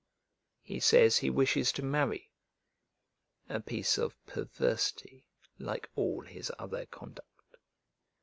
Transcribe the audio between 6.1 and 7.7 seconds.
his other conduct.